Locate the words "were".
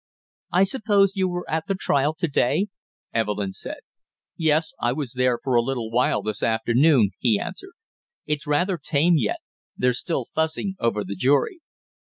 1.29-1.47